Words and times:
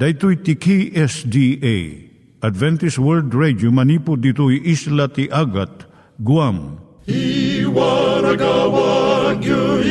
Daitui 0.00 0.40
tiki 0.40 0.96
SDA 0.96 2.08
Adventist 2.40 2.96
World 2.96 3.36
Radio 3.36 3.68
manipud 3.68 4.24
ditui 4.24 4.64
isla 4.64 5.12
ti 5.12 5.28
Agat 5.28 5.84
Guam. 6.24 6.80
I 7.04 7.68
waragawag 7.68 9.44
yu 9.44 9.84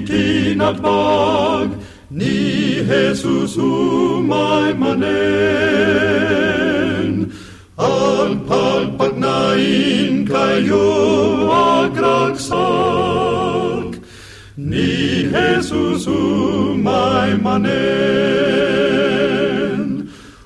itinatpag 0.00 1.76
ni 2.08 2.80
Jesus 2.88 3.60
umay 3.60 4.72
manen. 4.80 5.04
Ang 7.76 8.32
pagpagnain 8.48 10.24
kayo 10.24 10.88
agkansak 11.84 12.48
ni 14.56 15.28
Jesus 15.28 16.08
umay 16.08 17.36
manen. 17.36 19.39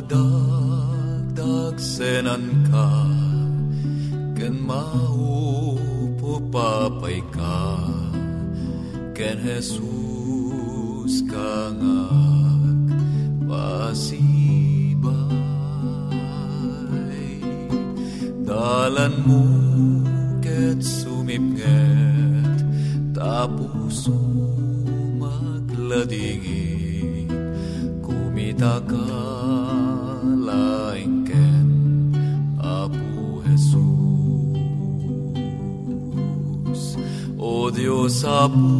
madagdag 0.00 1.76
senan 1.76 2.64
ka, 2.72 2.88
ken 4.32 4.56
maupupapay 4.64 7.20
ka, 7.28 7.76
ken 9.12 9.36
Jesus 9.44 11.20
kangak 11.28 12.96
pasibay. 13.44 14.24
Dalan 18.48 19.12
mo 19.28 19.44
ket 20.40 20.80
sumipnget, 20.80 22.64
tapos 23.12 24.08
magladingin, 25.20 27.28
kumita 28.00 28.80
ka 28.88 29.69
Diyos 37.80 38.28
Apo, 38.28 38.76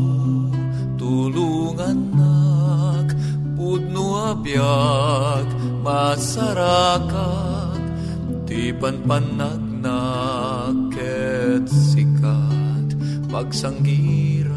tulungan 1.00 2.12
nak, 2.12 3.09
pudno 3.56 4.28
abiyag, 4.28 5.49
masarakat, 5.81 7.81
ti 8.44 8.77
panpanagnak, 8.77 10.93
ket 10.93 11.65
sikat, 11.65 12.93
pagsanggirak, 13.33 14.53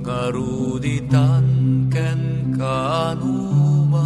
ngaruditan 0.00 1.44
ken 1.92 2.56
kanuman, 2.56 4.00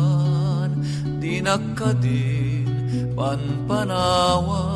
dinakadin, 1.22 2.66
panpanawan, 3.14 4.71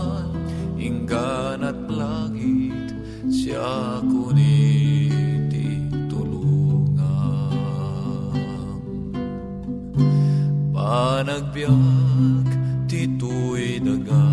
Panagbiag 11.37 12.49
tituy 12.89 13.77
daga. 13.85 14.25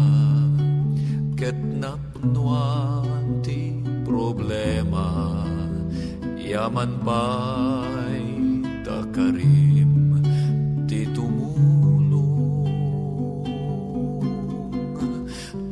Ket 1.35 1.59
napnuan 1.59 3.43
ti 3.43 3.75
problema 4.07 5.43
yaman 6.39 7.03
pa'y 7.03 8.23
takarim 8.87 10.15
ti 10.87 11.03
tumulong. 11.11 12.71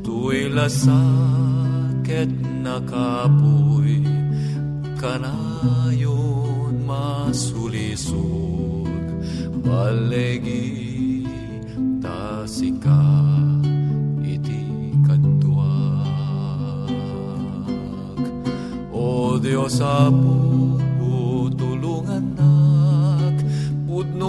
Tu'y 0.03 0.51
lasaket 0.51 2.27
nakapoy 2.59 3.51
kanayon 3.51 3.60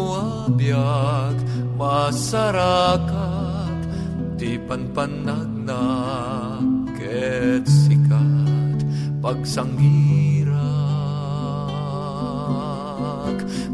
pudno 0.03 0.51
abiyag 0.51 1.39
masarakat 1.79 3.79
di 4.35 4.59
panpanagnak 4.67 6.67
ket 6.99 7.63
sikat 7.63 8.83
pagsanggirak 9.23 10.59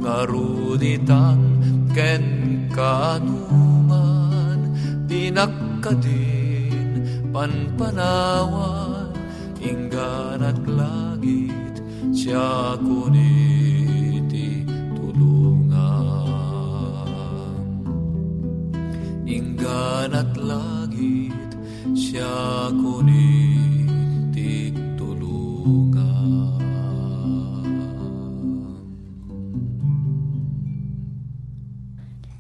ngaruditan 0.04 1.40
ken 1.96 2.25
kanuman 2.76 4.69
dinakadin 5.08 7.08
panpanawan 7.32 9.16
inggan 9.64 10.44
at 10.44 10.60
langit 10.69 11.81
siya 12.12 12.76
kuniti 12.81 13.57
inggan 19.58 20.14
at 20.14 20.31
langit 20.38 21.50
siya 21.90 22.70
kunin 22.78 23.90
tulungan. 24.94 26.62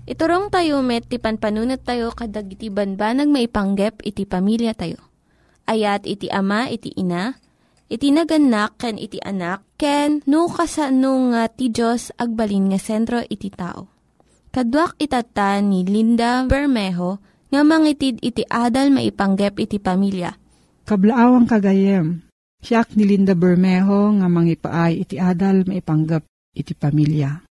Iturong 0.06 0.46
tayo 0.54 0.78
met, 0.86 1.10
ti 1.10 1.18
panpanunat 1.18 1.82
tayo 1.82 2.14
kadag 2.14 2.54
iti 2.54 2.70
banbanag 2.70 3.26
maipanggep 3.26 3.98
iti 4.06 4.22
pamilya 4.22 4.78
tayo. 4.78 5.02
Ayat 5.66 6.06
iti 6.06 6.30
ama, 6.30 6.70
iti 6.70 6.94
ina, 6.94 7.34
iti 7.90 8.14
naganak, 8.14 8.78
ken 8.78 8.94
iti 8.94 9.18
anak, 9.26 9.66
ken 9.74 10.22
no, 10.30 10.46
kasano 10.46 11.34
nga 11.34 11.50
ti 11.50 11.68
Diyos 11.74 12.14
agbalin 12.14 12.70
nga 12.70 12.78
sentro 12.78 13.18
iti 13.26 13.50
tao. 13.50 13.97
Kaduak 14.48 14.96
itata 14.96 15.60
ni 15.60 15.84
Linda 15.84 16.42
Bermejo 16.48 17.20
nga 17.52 17.60
mangitid 17.64 18.16
iti 18.24 18.44
adal 18.48 18.88
maipanggep 18.92 19.60
iti 19.60 19.76
pamilya. 19.76 20.32
Kablaawang 20.88 21.44
kagayem, 21.44 22.24
siyak 22.64 22.96
ni 22.96 23.04
Linda 23.04 23.36
Bermejo 23.36 24.16
nga 24.16 24.28
mangipaay 24.28 25.04
iti 25.04 25.20
adal 25.20 25.68
maipanggep 25.68 26.24
iti 26.56 26.72
pamilya. 26.72 27.44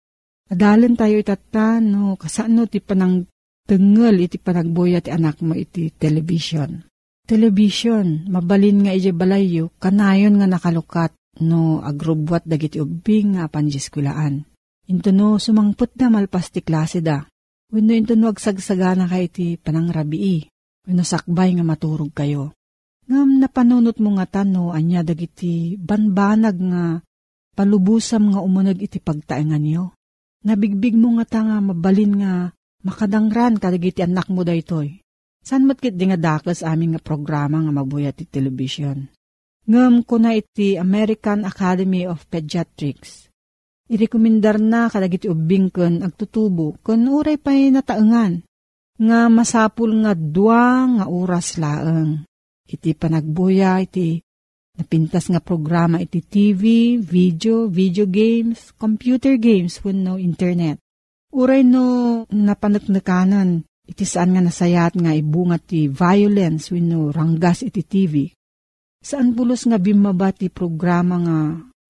Adalan 0.48 0.98
tayo 0.98 1.22
itata 1.22 1.78
no 1.84 2.18
kasano 2.18 2.66
ti 2.66 2.82
panang 2.82 3.28
tengel 3.68 4.24
iti 4.24 4.40
panagboya 4.40 5.04
ti 5.04 5.12
anak 5.12 5.44
mo 5.44 5.54
iti 5.54 5.92
television. 5.92 6.88
Television, 7.28 8.26
mabalin 8.32 8.88
nga 8.88 8.96
iti 8.96 9.12
balayo, 9.12 9.76
kanayon 9.78 10.40
nga 10.40 10.48
nakalukat 10.48 11.12
no 11.44 11.84
agrubwat 11.84 12.48
dagiti 12.48 12.82
ubing 12.82 13.38
nga 13.38 13.52
panjiskulaan. 13.52 14.48
Into 14.88 15.12
no 15.12 15.36
sumangput 15.36 15.92
da 16.00 16.08
malpas 16.08 16.48
ti 16.48 16.64
klase 16.64 17.04
da. 17.04 17.28
Wenno 17.68 17.92
into 17.92 18.16
no 18.16 18.32
agsagsagana 18.32 19.12
kay 19.12 19.28
iti 19.28 19.46
panangrabii. 19.60 20.48
Wenno 20.88 21.04
sakbay 21.04 21.52
nga 21.60 21.68
maturog 21.68 22.16
kayo. 22.16 22.56
Ngam 23.08 23.44
napanunot 23.44 24.00
mo 24.00 24.16
nga 24.16 24.28
tano 24.40 24.72
anya 24.72 25.04
dagiti 25.04 25.76
banbanag 25.76 26.58
nga 26.60 26.84
palubusam 27.56 28.32
nga 28.32 28.40
umunag 28.40 28.80
iti 28.80 29.04
pagtaengan 29.04 29.64
niyo. 29.64 29.96
Nabigbig 30.48 30.96
mo 30.96 31.20
nga 31.20 31.26
ta 31.28 31.40
nga 31.44 31.58
mabalin 31.60 32.14
nga 32.24 32.34
makadangran 32.88 33.60
kadagiti 33.60 34.04
anak 34.04 34.32
mo 34.32 34.48
daytoy. 34.48 35.04
San 35.44 35.68
matkit 35.68 35.96
di 35.96 36.08
nga 36.08 36.20
daklas 36.20 36.64
aming 36.64 36.96
nga 36.96 37.04
programa 37.04 37.60
nga 37.64 37.72
mabuyat 37.76 38.20
ti 38.20 38.28
television. 38.28 39.08
Ngam 39.68 40.08
ko 40.08 40.16
na 40.20 40.32
iti 40.36 40.80
American 40.80 41.44
Academy 41.44 42.08
of 42.08 42.24
Pediatrics. 42.32 43.28
Irekomendar 43.88 44.60
na 44.60 44.92
kadagiti 44.92 45.32
ubing 45.32 45.72
ken 45.72 46.04
agtutubo 46.04 46.76
ken 46.84 47.08
uray 47.08 47.40
pa'y 47.40 47.72
nataengan 47.72 48.44
nga 49.00 49.20
masapul 49.32 49.96
nga 50.04 50.12
dua 50.12 50.84
nga 50.92 51.06
oras 51.08 51.56
laeng. 51.56 52.28
Iti 52.68 52.92
panagbuya 52.92 53.80
iti 53.80 54.20
napintas 54.76 55.32
nga 55.32 55.40
programa 55.40 56.04
iti 56.04 56.20
TV, 56.20 56.96
video, 57.00 57.72
video 57.72 58.04
games, 58.04 58.76
computer 58.76 59.40
games 59.40 59.80
wenno 59.80 60.20
internet. 60.20 60.84
Uray 61.32 61.64
no 61.64 62.24
napanatnakanan 62.28 63.64
iti 63.88 64.04
saan 64.04 64.36
nga 64.36 64.44
nasayat 64.44 65.00
nga 65.00 65.16
ibungat 65.16 65.64
ti 65.64 65.88
violence 65.88 66.76
wenno 66.76 67.08
ranggas 67.16 67.64
iti 67.64 67.88
TV. 67.88 68.28
Saan 69.00 69.32
bulos 69.32 69.64
nga 69.64 69.80
bimaba 69.80 70.36
ti 70.36 70.52
programa 70.52 71.16
nga 71.24 71.40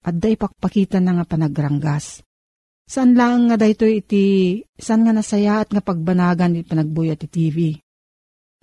adda 0.07 0.27
ipakpakita 0.31 1.03
na 1.03 1.19
nga 1.19 1.25
panagranggas. 1.27 2.23
Saan 2.87 3.19
lang 3.19 3.51
nga 3.51 3.59
dayto 3.59 3.83
iti 3.83 4.57
saan 4.79 5.03
nga 5.03 5.11
nasayat 5.11 5.75
nga 5.75 5.83
pagbanagan 5.83 6.55
iti 6.55 6.63
panagbuya 6.63 7.19
iti 7.19 7.27
TV. 7.27 7.57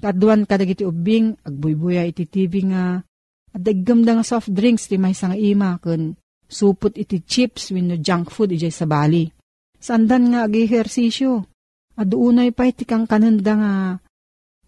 Kaduan 0.00 0.48
kadag 0.48 0.72
iti 0.72 0.88
ubing 0.88 1.36
agbuybuya 1.44 2.08
iti 2.08 2.24
TV 2.24 2.72
nga 2.72 3.04
Adaggam 3.54 4.02
da 4.02 4.18
nga 4.18 4.26
soft 4.26 4.50
drinks 4.50 4.90
ti 4.90 4.98
may 4.98 5.14
nga 5.14 5.38
ima 5.38 5.78
kun 5.78 6.18
supot 6.50 6.98
iti 6.98 7.22
chips 7.22 7.70
wenno 7.70 7.94
junk 8.02 8.34
food 8.34 8.50
ijay 8.50 8.74
sa 8.74 8.82
bali. 8.82 9.30
Sandan 9.78 10.34
nga 10.34 10.50
agi-ehersisyo. 10.50 11.46
Aduunay 11.94 12.50
pa 12.50 12.66
iti 12.66 12.82
kang 12.82 13.06
kananda 13.06 13.54
nga 13.54 13.72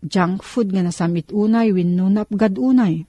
junk 0.06 0.46
food 0.46 0.70
nga 0.70 0.86
nasamit 0.86 1.34
unay 1.34 1.74
wenno 1.74 2.06
napgad 2.06 2.54
unay. 2.62 3.02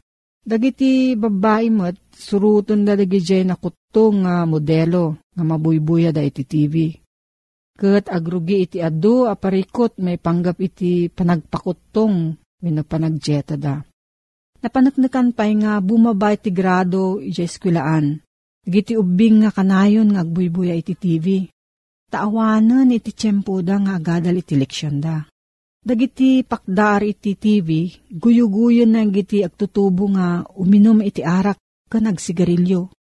Dagiti 0.48 1.12
babae 1.20 1.68
mo't 1.68 2.00
suruton 2.16 2.88
da 2.88 2.96
dagiti 2.96 3.44
na 3.44 3.60
kutong 3.60 4.24
nga 4.24 4.48
modelo 4.48 5.20
nga 5.36 5.44
mabuybuya 5.44 6.16
da 6.16 6.24
iti 6.24 6.48
TV. 6.48 6.96
Kat 7.76 8.08
agrugi 8.08 8.64
iti 8.64 8.78
adu 8.80 9.28
aparikot 9.28 10.00
may 10.00 10.16
panggap 10.16 10.56
iti 10.64 11.12
panagpakutong 11.12 12.40
wenno 12.64 12.84
panagjeta 12.88 13.60
da. 13.60 13.84
Napanaknakan 14.64 15.36
pa'y 15.36 15.52
nga 15.62 15.84
bumaba 15.84 16.32
iti 16.32 16.50
grado 16.50 17.20
iti 17.20 17.44
eskwilaan. 17.44 18.24
Giti 18.64 18.96
ubing 18.96 19.44
nga 19.44 19.52
kanayon 19.52 20.16
nga 20.16 20.24
agbuybuya 20.24 20.80
iti 20.80 20.96
TV. 20.96 21.44
Taawanan 22.08 22.96
iti 22.96 23.12
tiyempo 23.12 23.60
da 23.60 23.84
nga 23.84 24.00
agadal 24.00 24.40
iti 24.40 24.56
leksyon 24.56 25.04
da. 25.04 25.28
Dagiti 25.88 26.44
pakdar 26.44 27.00
iti 27.08 27.40
TV, 27.40 27.88
guyuguyon 28.12 28.92
na 28.92 29.08
giti 29.08 29.40
agtutubo 29.40 30.12
nga 30.12 30.44
uminom 30.60 31.00
iti 31.00 31.24
arak 31.24 31.56
ka 31.88 32.04
nagsigarilyo. 32.04 32.92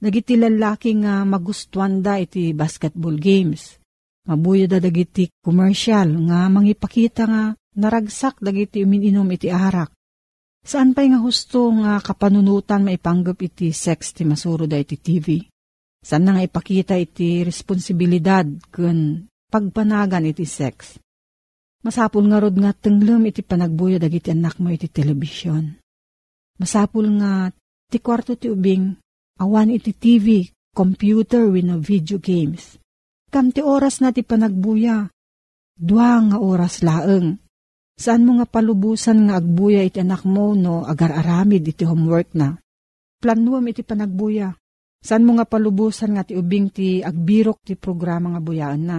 Dagiti 0.00 0.40
lalaki 0.40 0.96
nga 1.04 1.28
magustuhan 1.28 2.00
da 2.00 2.16
iti 2.16 2.56
basketball 2.56 3.20
games. 3.20 3.76
Mabuyo 4.24 4.64
da 4.64 4.80
dagiti 4.80 5.28
commercial 5.44 6.08
nga 6.32 6.48
mangipakita 6.48 7.28
nga 7.28 7.42
naragsak 7.76 8.40
dagiti 8.40 8.88
uminom 8.88 9.28
iti 9.28 9.52
arak 9.52 9.92
Saan 10.68 10.92
pa'y 10.92 11.08
nga 11.08 11.20
husto 11.24 11.72
nga 11.80 11.96
kapanunutan 11.96 12.84
maipanggap 12.84 13.40
iti 13.40 13.72
sex 13.72 14.12
ti 14.12 14.28
masuro 14.28 14.68
da 14.68 14.76
iti 14.76 15.00
TV? 15.00 15.40
Saan 16.04 16.28
na 16.28 16.36
nga 16.36 16.44
ipakita 16.44 16.92
iti 16.96 17.40
responsibilidad 17.40 18.44
kun 18.68 19.28
pagpanagan 19.48 20.28
iti 20.28 20.44
sex? 20.44 21.00
Masapul 21.88 22.28
nga 22.28 22.36
rod 22.44 22.52
nga 22.60 22.76
tenglem 22.76 23.32
iti 23.32 23.40
panagbuyo 23.40 23.96
dagiti 23.96 24.28
anak 24.28 24.60
mo 24.60 24.68
iti 24.68 24.92
telebisyon. 24.92 25.80
Masapul 26.60 27.08
nga 27.16 27.48
ti 27.88 27.96
kwarto 28.04 28.36
ti 28.36 28.52
ubing 28.52 28.92
awan 29.40 29.72
iti 29.72 29.96
TV, 29.96 30.44
computer 30.76 31.48
wino 31.48 31.80
video 31.80 32.20
games. 32.20 32.76
Kam 33.32 33.56
ti 33.56 33.64
oras 33.64 34.04
na 34.04 34.12
ti 34.12 34.20
panagbuya, 34.20 35.08
dua 35.80 36.20
nga 36.28 36.36
oras 36.36 36.84
laeng 36.84 37.40
Saan 37.98 38.22
mo 38.22 38.38
nga 38.38 38.46
palubusan 38.46 39.26
nga 39.26 39.42
agbuya 39.42 39.82
iti 39.82 39.98
anak 39.98 40.22
mo 40.22 40.54
no 40.54 40.86
agar-aramid 40.86 41.66
iti 41.66 41.82
homework 41.82 42.30
na? 42.38 42.54
Planuam 43.18 43.66
iti 43.66 43.82
panagbuya. 43.82 44.54
Saan 45.02 45.26
mo 45.26 45.34
nga 45.34 45.42
palubusan 45.42 46.14
nga 46.14 46.22
ti 46.22 46.38
ubing 46.38 46.70
ti 46.70 47.02
agbirok 47.02 47.58
ti 47.66 47.74
programa 47.74 48.38
nga 48.38 48.40
buyaan 48.42 48.82
na? 48.86 48.98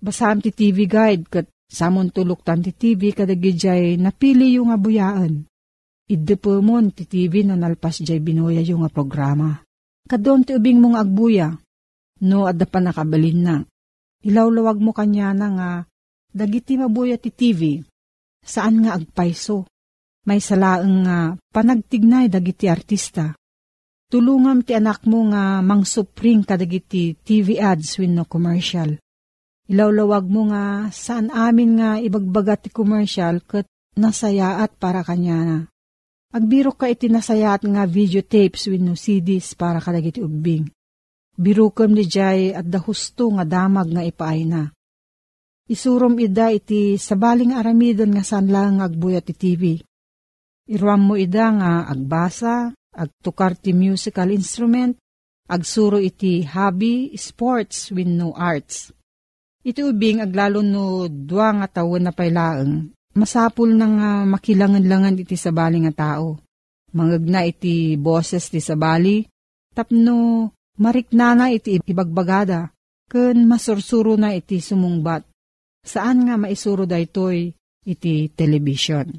Basam 0.00 0.40
ti 0.40 0.48
TV 0.48 0.88
guide 0.88 1.28
kat 1.28 1.46
samon 1.72 2.12
tulok 2.12 2.44
tan 2.44 2.60
ti 2.60 2.76
TV 2.76 3.16
kadagijay 3.16 3.96
napili 3.96 4.60
yung 4.60 4.68
nga 4.68 4.76
buyaan. 4.76 5.48
Iddepo 6.04 6.60
mo 6.60 6.76
ti 6.92 7.08
TV 7.08 7.48
no 7.48 7.56
nalpas 7.56 8.04
jay 8.04 8.20
binuya 8.20 8.60
yung 8.60 8.84
nga 8.84 8.92
programa. 8.92 9.64
Kadon 10.04 10.44
ti 10.44 10.52
ubing 10.52 10.76
mong 10.76 11.00
agbuya. 11.00 11.56
No 12.22 12.44
adda 12.44 12.68
pa 12.68 12.84
nakabalin 12.84 13.40
na. 13.40 13.56
Ilawlawag 14.20 14.78
mo 14.78 14.92
kanya 14.92 15.32
na 15.32 15.48
nga 15.56 15.70
dagiti 16.28 16.76
mabuya 16.76 17.16
ti 17.16 17.32
TV 17.32 17.80
saan 18.44 18.84
nga 18.84 18.94
agpayso. 19.00 19.66
May 20.22 20.38
salaang 20.38 21.02
nga 21.02 21.34
panagtignay 21.50 22.30
dagiti 22.30 22.70
artista. 22.70 23.34
Tulungam 24.06 24.62
ti 24.62 24.76
anak 24.76 25.02
mo 25.08 25.26
nga 25.34 25.58
mangsupring 25.64 26.46
kadagiti 26.46 27.18
TV 27.18 27.58
ads 27.58 27.98
win 27.98 28.14
no 28.14 28.28
commercial. 28.28 29.01
Ilawlawag 29.72 30.28
mo 30.28 30.52
nga 30.52 30.92
saan 30.92 31.32
amin 31.32 31.80
nga 31.80 31.96
ibagbaga 31.96 32.60
ti 32.60 32.68
commercial 32.68 33.40
kat 33.40 33.64
nasayaat 33.96 34.76
para 34.76 35.00
kanya 35.00 35.38
na. 35.48 35.58
Agbiro 36.28 36.76
ka 36.76 36.92
iti 36.92 37.08
nasayaat 37.08 37.64
nga 37.64 37.88
videotapes 37.88 38.68
win 38.68 38.84
no 38.84 38.92
CDs 38.92 39.56
para 39.56 39.80
kadagiti 39.80 40.20
ubing. 40.20 40.68
Birukam 41.40 41.96
ni 41.96 42.04
Jay 42.04 42.52
at 42.52 42.68
dahusto 42.68 43.32
nga 43.32 43.48
damag 43.48 43.88
nga 43.88 44.04
ipaay 44.04 44.44
na. 44.44 44.68
Isurom 45.64 46.20
ida 46.20 46.52
iti 46.52 47.00
sabaling 47.00 47.56
aramidon 47.56 48.12
nga 48.12 48.24
sanlang 48.28 48.84
agbuya 48.84 49.24
ti 49.24 49.32
TV. 49.32 49.80
Iruam 50.68 51.00
mo 51.08 51.14
ida 51.16 51.48
nga 51.48 51.88
agbasa, 51.88 52.76
agtukar 52.92 53.56
ti 53.56 53.72
musical 53.72 54.28
instrument, 54.36 55.00
agsuro 55.48 55.96
iti 55.96 56.44
hobby, 56.44 57.16
sports, 57.16 57.88
win 57.88 58.20
no 58.20 58.36
arts. 58.36 58.92
Iti 59.62 59.80
ubing 59.86 60.18
aglalo 60.18 60.58
no 60.62 61.06
dua 61.06 61.54
nga 61.54 61.80
tawon 61.80 62.02
na 62.02 62.12
pailaeng, 62.12 62.90
masapul 63.14 63.70
na 63.78 63.86
nga 63.86 64.10
makilangan-langan 64.26 65.22
iti 65.22 65.38
sabali 65.38 65.78
nga 65.86 65.94
tao. 65.94 66.42
Mangagna 66.92 67.46
iti 67.46 67.94
boses 67.94 68.50
ti 68.50 68.58
sabali, 68.58 69.22
tapno 69.70 70.50
mariknana 70.82 71.54
iti 71.54 71.78
ibagbagada, 71.78 72.74
ken 73.06 73.46
masursuro 73.46 74.18
na 74.18 74.34
iti 74.34 74.58
sumungbat 74.58 75.22
saan 75.82 76.30
nga 76.30 76.38
maisuro 76.38 76.86
daytoy 76.86 77.50
iti 77.82 78.30
television. 78.30 79.10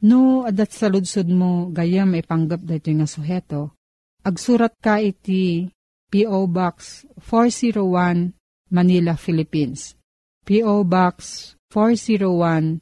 No, 0.00 0.48
adat 0.48 0.72
sa 0.72 0.88
ludsud 0.88 1.28
mo, 1.28 1.68
gayam 1.68 2.16
ipanggap 2.16 2.64
daytoy 2.64 2.96
nga 2.96 3.08
suheto, 3.08 3.76
agsurat 4.24 4.72
ka 4.80 4.96
iti 4.96 5.68
P.O. 6.08 6.48
Box 6.48 7.04
401 7.20 8.39
Manila, 8.70 9.18
Philippines. 9.18 9.98
P.O. 10.46 10.86
Box 10.86 11.52
401 11.74 12.78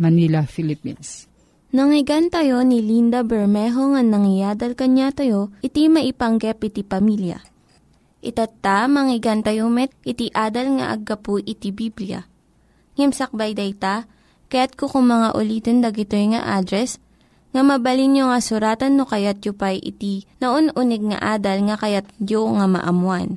Manila, 0.00 0.48
Philippines. 0.48 1.28
Nangyigan 1.76 2.32
tayo 2.32 2.64
ni 2.64 2.80
Linda 2.80 3.20
Bermejo 3.20 3.92
nga 3.92 4.00
nangyadal 4.00 4.72
kanya 4.72 5.12
tayo, 5.12 5.52
iti 5.60 5.92
maipanggep 5.92 6.56
iti 6.64 6.80
pamilya. 6.80 7.36
Itatta, 8.24 8.88
manggigan 8.88 9.44
tayo 9.44 9.68
met, 9.68 9.92
iti 10.08 10.32
adal 10.32 10.80
nga 10.80 10.96
aggapu 10.96 11.36
iti 11.36 11.68
Biblia. 11.68 12.24
Ngimsakbay 12.96 13.52
day 13.52 13.76
ta, 13.76 14.08
kaya't 14.48 14.72
kukum 14.72 15.04
mga 15.04 15.36
ulitin 15.36 15.84
dagito 15.84 16.16
nga 16.16 16.56
address, 16.56 16.96
nga 17.52 17.60
mabalin 17.60 18.16
nyo 18.16 18.24
nga 18.32 18.40
suratan 18.40 18.96
no 18.96 19.04
kayat 19.04 19.44
yu 19.44 19.52
pa'y 19.52 19.80
iti 19.84 20.24
na 20.40 20.56
unig 20.56 21.02
nga 21.12 21.36
adal 21.36 21.60
nga 21.68 21.76
kayat 21.76 22.08
yu 22.24 22.40
nga 22.56 22.64
maamuan. 22.64 23.36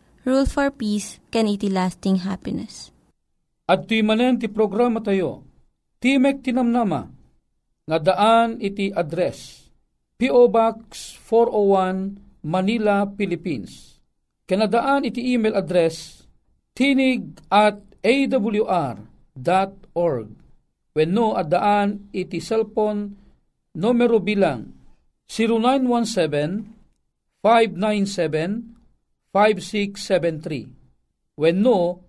Rule 0.21 0.45
for 0.45 0.69
Peace, 0.69 1.17
can 1.33 1.49
iti 1.49 1.65
lasting 1.65 2.21
happiness. 2.21 2.93
At 3.65 3.89
ti 3.89 4.05
manen 4.05 4.37
ti 4.37 4.45
programa 4.45 5.01
tayo, 5.01 5.41
Timek 5.97 6.45
Tinamnama, 6.45 7.09
nga 7.89 7.97
daan 7.97 8.61
iti 8.61 8.93
address 8.93 9.65
P.O. 10.21 10.53
Box 10.53 11.17
401 11.25 12.45
Manila, 12.45 13.09
Philippines. 13.17 13.97
Kanadaan 14.45 15.09
iti 15.09 15.33
email 15.33 15.57
address 15.57 16.21
tinig 16.77 17.41
at 17.49 17.81
awr.org. 18.05 19.07
When 20.93 21.09
no, 21.17 21.33
at 21.33 21.49
daan 21.49 22.13
iti 22.13 22.37
cellphone 22.37 23.17
numero 23.73 24.21
bilang 24.21 24.77
0917-597-5673. 29.31 31.39
When 31.39 31.63
no, 31.63 32.03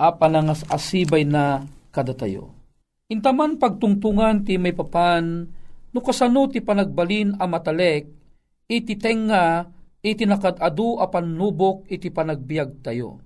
Apanangas 0.00 0.64
asibay 0.72 1.28
na 1.28 1.68
kada 1.92 2.16
tayo 2.16 2.62
Intaman 3.12 3.60
pagtungtungan 3.60 4.40
ti 4.40 4.56
may 4.56 4.72
papan, 4.72 5.44
no 5.92 6.00
kasano 6.00 6.48
ti 6.48 6.64
panagbalin 6.64 7.36
a 7.36 7.44
matalek, 7.44 8.08
iti 8.64 8.96
tenga, 8.96 9.68
iti 10.00 10.24
nakadadu 10.24 10.96
a 10.96 11.12
panubok 11.12 11.84
iti 11.92 12.08
panagbiag 12.08 12.80
tayo. 12.80 13.20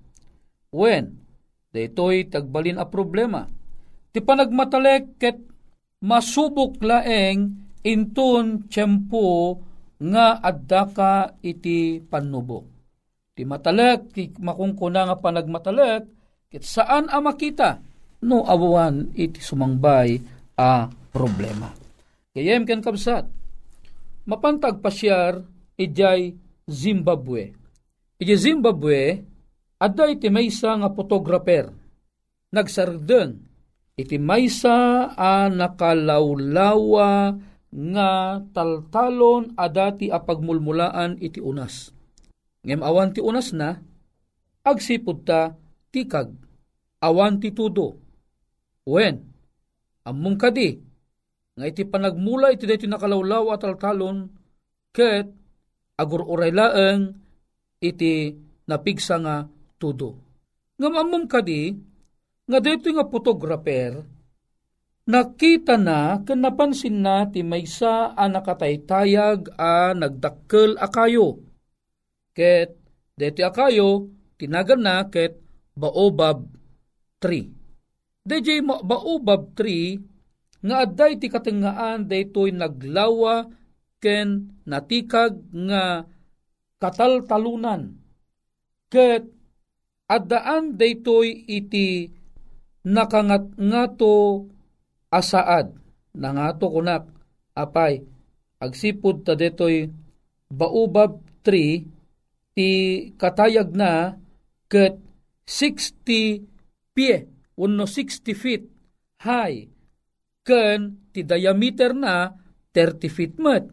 When, 0.75 1.23
daytoy 1.71 2.26
tagbalin 2.26 2.83
a 2.83 2.87
problema. 2.90 3.47
Ti 4.11 4.18
panagmatalek 4.18 5.23
ket 5.23 5.38
masubok 6.02 6.83
laeng 6.83 7.54
intun 7.87 8.66
tiyempo 8.66 9.62
nga 10.00 10.40
addaka 10.40 11.40
iti 11.40 12.00
panubok. 12.00 12.64
Ti 13.36 13.44
matalek, 13.44 14.12
ti 14.12 14.32
makungkuna 14.40 15.08
nga 15.08 15.16
panagmatalek, 15.20 16.02
ket 16.48 16.64
saan 16.64 17.08
a 17.12 17.20
makita? 17.20 17.80
no 18.24 18.46
awan 18.48 19.12
iti 19.12 19.42
sumangbay 19.42 20.16
a 20.56 20.88
problema. 21.12 21.68
Kayem 22.32 22.64
ken 22.64 22.80
kabsat, 22.80 23.28
mapantag 24.24 24.80
pasyar 24.80 25.44
ijay 25.76 26.32
Zimbabwe. 26.64 27.52
Iti 28.16 28.34
Zimbabwe, 28.36 29.20
adda 29.76 30.08
iti 30.08 30.32
maysa 30.32 30.80
nga 30.80 30.88
photographer. 30.92 31.68
Nagsarden, 32.52 33.36
iti 33.96 34.16
maysa 34.16 35.12
a 35.12 35.52
nakalawlawa 35.52 37.36
nga 37.76 38.40
taltalon 38.56 39.52
adati 39.61 40.09
a 40.09 40.16
pagmulmulaan 40.25 41.21
iti 41.21 41.45
unas. 41.45 41.92
Ngem 42.64 42.80
awan 42.80 43.12
ti 43.12 43.21
unas 43.21 43.52
na, 43.52 43.76
agsipod 44.64 45.28
ta 45.28 45.52
tikag, 45.92 46.33
awan 47.04 47.37
ti 47.38 47.52
tudo, 47.52 48.00
Wen, 48.87 49.18
among 50.06 50.38
kadi, 50.38 50.78
nga 51.59 51.66
iti 51.66 51.83
panagmula 51.83 52.54
iti 52.54 52.71
dati 52.71 52.87
nakalawlaw 52.87 53.50
at 53.50 53.66
altalon, 53.66 54.30
ket 54.95 55.26
agur 55.99 56.23
uray 56.23 56.54
laeng 56.54 57.11
iti 57.83 58.30
napigsa 58.71 59.18
nga 59.18 59.50
tudo. 59.75 60.23
Nga 60.78 61.02
among 61.02 61.26
kadi, 61.26 61.75
nga 62.47 62.62
dito 62.62 62.95
nga 62.95 63.11
photographer, 63.11 64.06
nakita 65.06 65.78
na 65.78 66.20
ken 66.26 66.42
napansin 66.42 66.98
na 66.98 67.30
ti 67.30 67.46
maysa 67.46 68.12
a 68.18 68.26
nakataytayag 68.26 69.54
a 69.54 69.94
nagdakkel 69.94 70.75
akayo. 70.82 71.38
Ket 72.34 72.75
deti 73.14 73.40
akayo 73.46 74.10
tinagan 74.36 74.82
na 74.82 75.06
ket 75.06 75.38
baobab 75.78 76.44
tree. 77.22 77.54
DJ 78.26 78.66
baobab 78.66 79.54
tree 79.54 80.02
nga 80.66 80.82
adday 80.82 81.14
ti 81.22 81.30
katengaan 81.30 82.10
daytoy 82.10 82.50
naglawa 82.50 83.46
ken 84.02 84.58
natikag 84.66 85.38
nga 85.54 86.02
kataltalunan 86.82 87.94
ket 88.90 89.30
addaan 90.10 90.75
daytoy 90.75 91.46
iti 91.46 92.10
nakangat 92.82 93.54
ngato 93.54 94.50
asaad 95.12 95.75
nangato 96.16 96.72
kunak 96.72 97.06
apay 97.54 98.02
agsipud 98.62 99.22
ta 99.26 99.32
detoy 99.36 99.90
baobab 100.50 101.22
tree 101.44 101.86
ti 102.56 102.68
katayag 103.20 103.76
na 103.76 104.16
ket 104.66 104.98
60 105.46 106.42
pie 106.96 107.16
uno 107.56 107.84
60 107.88 108.34
feet 108.36 108.64
high, 109.25 109.68
ken 110.44 111.08
ti 111.10 111.25
diameter 111.25 111.96
na 111.96 112.36
30 112.72 113.08
feet 113.08 113.34
met. 113.40 113.64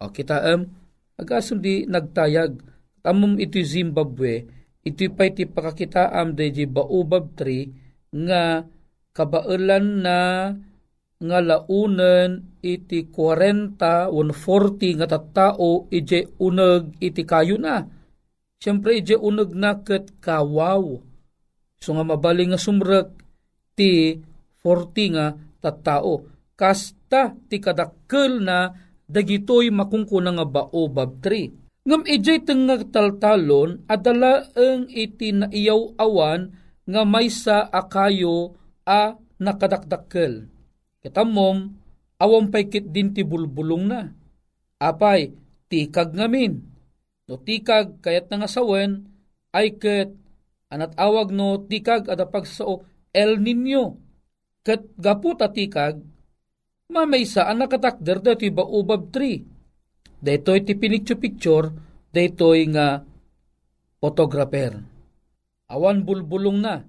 O 0.00 0.12
kita 0.12 0.40
am, 0.44 0.60
um, 0.60 0.62
agasum 1.20 1.60
di 1.60 1.84
nagtayag, 1.88 2.60
tamum 3.00 3.36
iti 3.40 3.64
Zimbabwe, 3.64 4.44
iti 4.84 5.08
pa 5.08 5.28
iti 5.28 5.48
pakakitaam 5.48 6.36
da 6.36 6.44
di 6.48 6.64
baobab 6.68 7.32
tree, 7.36 7.72
nga 8.12 8.64
kabailan 9.16 9.86
na 10.04 10.18
nga 11.16 11.38
launen 11.40 12.60
iti 12.60 13.08
40 13.08 14.12
140 14.12 14.98
nga 15.00 15.06
tattao 15.08 15.88
ije 15.88 16.36
uneg 16.36 17.00
iti 17.00 17.22
kayo 17.24 17.56
na. 17.56 17.88
Siyempre 18.60 19.00
ije 19.00 19.16
uneg 19.16 19.56
na 19.56 19.80
ket 19.80 20.20
kawaw. 20.20 20.84
So 21.80 21.88
nga 21.96 22.04
mabaling 22.04 22.52
nga 22.52 22.60
sumrek 22.60 23.08
ti 23.76 24.20
40 24.60 25.14
nga 25.16 25.26
tattao. 25.64 26.28
Kasta 26.56 27.36
ti 27.48 27.60
kadakkel 27.60 28.40
na 28.44 28.72
dagitoy 29.08 29.72
makungkuna 29.72 30.36
nga 30.36 30.46
baobab 30.48 31.20
tree. 31.24 31.52
Ngam 31.86 32.02
ijay 32.02 32.42
tengag 32.42 32.90
taltalon 32.90 33.86
adala 33.86 34.42
ang 34.58 34.90
iti 34.90 35.30
naiyaw 35.30 35.94
awan 36.02 36.50
nga 36.82 37.02
maysa 37.06 37.62
akayo 37.70 38.58
a 38.82 39.14
nakadakdakkel. 39.38 40.55
Kitamom, 41.06 41.70
awam 42.18 42.50
pay 42.50 42.66
kit 42.66 42.90
din 42.90 43.14
ti 43.14 43.22
bulbulong 43.22 43.86
na. 43.86 44.10
Apay, 44.82 45.30
tikag 45.70 46.10
ngamin. 46.18 46.58
No 47.30 47.38
tikag 47.38 48.02
kayat 48.02 48.26
nga 48.26 48.50
sawen, 48.50 49.06
ay 49.54 49.78
ket 49.78 50.10
anat 50.66 50.98
awag 50.98 51.30
no 51.30 51.62
tikag 51.62 52.10
ada 52.10 52.26
pagsao 52.26 52.82
El 53.14 53.38
Nino. 53.38 54.02
Ket 54.66 54.82
gaput 54.98 55.38
tikag, 55.38 56.02
mamaysa 56.90 57.46
ang 57.46 57.62
nakatakder 57.62 58.18
dati 58.18 58.50
ba 58.50 58.66
ubab 58.66 59.14
tree. 59.14 59.46
Daytoy 60.18 60.66
ti 60.66 60.74
pinicture-picture, 60.74 61.70
daytoy 62.10 62.66
nga 62.74 63.06
photographer. 64.02 64.74
Awan 65.70 66.02
bulbulong 66.02 66.58
na. 66.58 66.82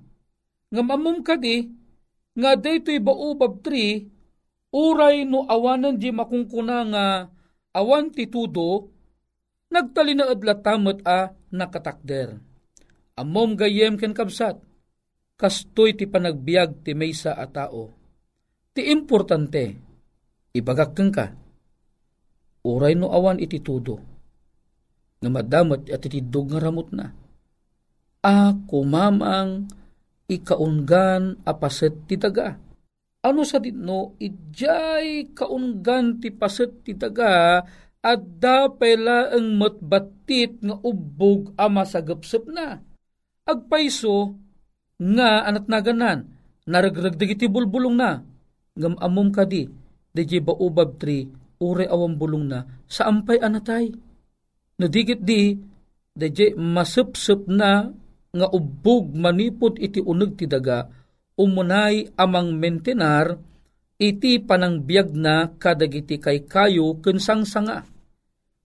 Nga 0.73 0.81
mamum 0.81 1.21
kadi, 1.21 1.69
nga 2.37 2.53
daytoy 2.53 3.01
ba 3.01 3.17
ubab 3.17 3.65
tree, 3.65 4.05
uray 4.69 5.25
no 5.25 5.49
awanan 5.49 5.97
di 5.97 6.13
makungkuna 6.13 6.77
nga 6.93 7.05
awan 7.73 8.13
ti 8.13 8.29
tudo, 8.29 8.93
nagtalinaad 9.73 10.39
latamot 10.45 11.01
a 11.01 11.33
nakatakder. 11.49 12.37
Amom 13.17 13.57
gayem 13.57 13.97
ken 13.97 14.13
kabsat, 14.13 14.61
kastoy 15.33 15.97
ti 15.97 16.05
panagbiag 16.05 16.85
ti 16.85 16.93
maysa 16.93 17.33
a 17.33 17.49
tao. 17.49 17.89
Ti 18.77 18.93
importante, 18.93 19.73
ibagak 20.53 20.93
ka, 20.93 21.33
uray 22.61 22.93
no 22.93 23.09
awan 23.09 23.41
iti 23.41 23.57
tudo, 23.57 23.97
nga 25.17 25.29
madamot 25.33 25.89
at 25.89 26.05
itidog 26.05 26.53
nga 26.53 26.61
ramot 26.61 26.93
na. 26.93 27.09
A 28.21 28.53
kumamang 28.69 29.65
ikaungan 30.27 31.41
apaset 31.47 32.05
ti 32.07 32.19
daga. 32.19 32.59
Ano 33.23 33.43
sa 33.43 33.59
ditno, 33.59 34.15
ijay 34.21 35.33
kaungan 35.35 36.21
ti 36.21 36.31
paset 36.31 36.85
ti 36.85 36.95
daga 36.95 37.59
at 37.99 38.21
pela 38.79 39.33
ang 39.33 39.57
matbatit 39.57 40.63
nga 40.63 40.79
ubog 40.79 41.51
ama 41.59 41.83
sa 41.83 41.99
gapsap 41.99 42.47
na 42.47 42.79
agpaiso 43.47 44.35
nga 44.99 45.47
anat 45.47 45.71
naganan, 45.71 46.27
naragragdag 46.67 47.39
iti 47.39 47.47
bulbulong 47.47 47.95
na, 47.95 48.19
ngam 48.75 48.99
amom 48.99 49.31
kadi, 49.31 49.63
di 50.11 50.39
ba 50.43 50.53
ubab 50.53 50.99
tri, 50.99 51.23
ure 51.63 51.85
awang 51.87 52.19
bulong 52.19 52.45
na, 52.49 52.59
sa 52.85 53.07
ampay 53.07 53.39
anatay. 53.39 53.93
Nadigit 54.77 55.23
di, 55.23 55.53
di 56.13 56.45
masupsup 56.53 57.47
na, 57.49 57.87
nga 58.37 58.47
ubog 58.53 59.11
manipod 59.17 59.81
iti 59.81 59.99
uneg 59.99 60.37
ti 60.37 60.45
daga, 60.45 60.85
umunay 61.37 62.13
amang 62.17 62.53
mentenar, 62.53 63.37
iti 63.97 64.37
panangbiag 64.37 65.13
na 65.17 65.57
kadagiti 65.57 66.21
kay 66.21 66.45
kayo 66.45 67.01
kensang 67.01 67.43
sanga. 67.43 67.81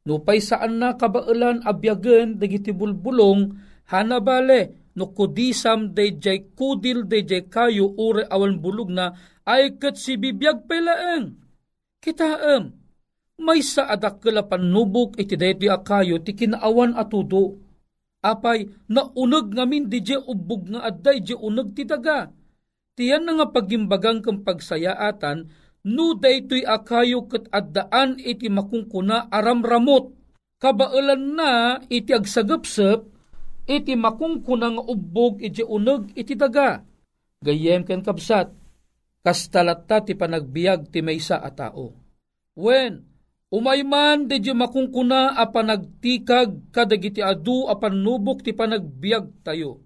No 0.03 0.21
pay 0.21 0.43
saan 0.43 0.83
na 0.83 0.99
kabailan 0.99 1.63
abyagen 1.63 2.37
dagiti 2.37 2.75
bulbulong 2.75 3.55
hanabale 3.87 4.91
no 4.99 5.15
kudisam 5.15 5.95
dayjay 5.95 6.53
kudil 6.59 7.07
dayjay 7.07 7.47
kayo 7.47 7.95
ure 7.97 8.27
awan 8.29 8.59
bulog 8.59 8.91
na 8.91 9.15
ay 9.47 9.79
kat 9.79 9.95
si 9.97 10.19
bibiyag 10.19 10.67
pelaeng. 10.67 11.39
Kitaem, 12.03 12.75
may 13.39 13.63
sa 13.63 13.87
adak 13.91 14.23
kalapan 14.27 14.75
nubok 14.75 15.17
iti 15.23 15.39
dayti 15.39 15.71
akayo 15.71 16.19
ti 16.19 16.35
kinaawan 16.35 16.99
atudo. 16.99 17.63
Apay, 18.23 18.71
naunag 18.87 19.51
ngamin 19.51 19.91
di 19.91 19.99
je 19.99 20.15
ubog 20.15 20.71
nga 20.71 20.87
adday 20.87 21.19
je 21.27 21.35
unag 21.35 21.75
ti 21.75 21.83
daga. 21.83 22.31
Tiyan 22.95 23.27
nga 23.27 23.51
pagimbagang 23.51 24.23
kang 24.23 24.47
pagsayaatan, 24.47 25.51
no 25.91 26.15
daytoy 26.15 26.63
akayo 26.63 27.27
kat 27.27 27.51
addaan 27.51 28.23
iti 28.23 28.47
makungkuna 28.47 29.27
aramramot. 29.27 30.15
Kabailan 30.63 31.35
na 31.35 31.83
iti 31.91 32.15
agsagapsap, 32.15 33.03
iti 33.67 33.99
makungkunang 33.99 34.79
ubog 34.79 35.43
iti 35.43 35.67
uneg 35.67 36.15
iti 36.15 36.39
daga. 36.39 36.87
Gayem 37.43 37.83
ken 37.83 38.07
kapsat, 38.07 38.55
kastalatta 39.27 40.07
ti 40.07 40.15
panagbiag 40.15 40.95
ti 40.95 41.03
maysa 41.03 41.43
a 41.43 41.51
tao. 41.51 41.91
When, 42.55 43.03
umayman 43.53 44.27
di 44.27 44.41
di 44.41 44.51
makungkuna 44.57 45.37
a 45.37 45.45
panagtikag 45.53 46.73
kadagiti 46.73 47.21
adu 47.21 47.69
a 47.69 47.77
panubok 47.77 48.41
ti 48.41 48.57
panagbiag 48.57 49.45
tayo. 49.45 49.85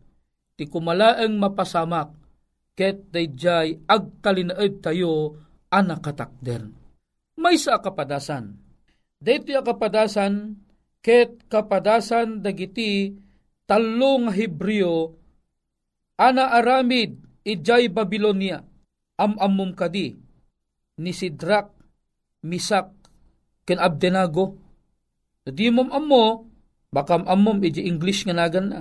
Ti 0.57 0.65
kumalaeng 0.71 1.37
mapasamak, 1.37 2.15
ket 2.79 3.11
dayjay 3.11 3.83
agtalinaed 3.85 4.81
tayo 4.81 5.37
anakatakder. 5.69 6.71
May 7.37 7.61
sa 7.61 7.83
kapadasan. 7.83 8.57
Dito 9.21 9.53
kapadasan, 9.61 10.57
ket 11.05 11.45
kapadasan 11.53 12.41
dagiti 12.41 13.13
talong 13.69 14.33
Hebreo, 14.33 15.19
ana 16.17 16.57
aramid 16.57 17.21
ijay 17.45 17.93
Babylonia, 17.93 18.65
am-amum 19.21 19.77
kadi, 19.77 20.17
ni 21.01 21.13
Sidrak, 21.13 21.73
Misak, 22.47 22.93
ken 23.67 23.83
Abdenago. 23.83 24.55
Di 25.47 25.71
mom 25.71 25.91
ammo, 25.91 26.47
bakam 26.95 27.27
amom 27.27 27.59
iji 27.67 27.83
English 27.83 28.25
nga 28.27 28.35
nagan 28.35 28.67
na, 28.71 28.81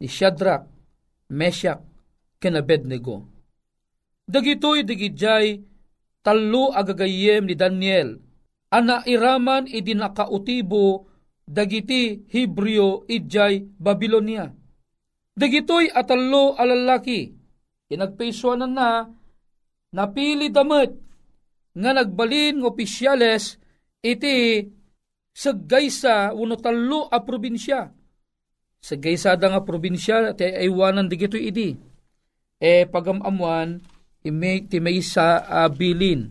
ni 0.00 0.08
Shadrach, 0.08 0.64
Meshach, 1.32 1.80
ken 2.40 2.56
Abednego. 2.56 3.24
Dagitoy 4.26 4.82
digijay 4.82 5.62
talo 6.26 6.74
agagayem 6.74 7.46
ni 7.46 7.54
Daniel, 7.54 8.18
ana 8.74 9.06
iraman 9.06 9.70
idi 9.70 9.94
nakautibo 9.94 11.06
dagiti 11.46 12.26
Hebreo 12.26 13.06
idjay 13.06 13.62
Babylonia. 13.78 14.50
Dagitoy 15.36 15.92
atallo 15.94 16.58
alalaki, 16.58 17.30
inagpesuanan 17.92 18.72
na, 18.72 19.06
napili 19.94 20.50
damit, 20.50 20.96
nga 21.76 21.92
nagbalin 21.92 22.58
ng 22.58 22.66
opisyales, 22.66 23.60
iti 24.14 24.62
saggaysa 25.34 26.32
uno 26.32 26.54
tallo 26.56 27.10
a 27.10 27.18
probinsya. 27.20 27.90
Saggaysa 28.78 29.34
da 29.34 29.50
nga 29.50 29.66
probinsya, 29.66 30.36
ti 30.38 30.46
aywanan 30.46 31.10
digitoy 31.10 31.50
idi. 31.50 31.74
E 32.56 32.86
pagamamuan, 32.86 33.82
ime, 34.22 34.64
may 34.80 35.02
sa 35.02 35.42
uh, 35.42 35.68
bilin. 35.68 36.30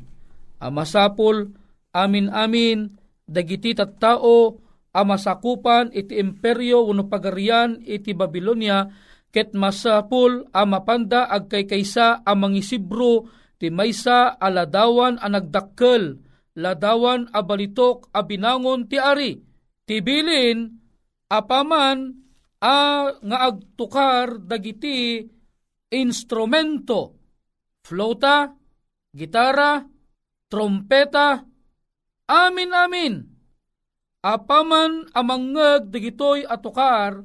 Amasapol, 0.64 1.52
amin-amin, 1.92 2.96
dagiti 3.28 3.76
tattao, 3.76 4.66
amasakupan 4.96 5.92
iti 5.92 6.16
imperyo 6.16 6.88
uno 6.88 7.12
pagarian 7.12 7.84
iti 7.84 8.16
Babylonia 8.16 8.88
ket 9.36 9.52
masapul 9.52 10.48
amapanda 10.56 11.28
agkaykaysa 11.28 12.24
amang 12.24 12.56
isibro 12.56 13.28
ti 13.60 13.68
maysa 13.68 14.40
aladawan 14.40 15.20
a 15.20 15.28
nagdakkel 15.28 16.24
ladawan 16.56 17.28
a 17.32 17.44
balitok 17.44 18.10
a 18.16 18.24
ti 18.26 18.98
ari. 19.00 19.32
Ti 19.86 20.02
bilin 20.02 20.66
apaman 21.30 22.10
a 22.64 22.78
nga 23.12 23.38
agtukar 23.46 24.42
dagiti 24.42 25.22
instrumento. 25.94 27.14
Flauta 27.86 28.50
gitara 29.14 29.86
trompeta 30.50 31.46
amin 32.26 32.72
amin. 32.74 33.14
Apaman 34.26 35.06
amangeg 35.14 35.94
digitoy 35.94 36.50
atukar, 36.50 37.22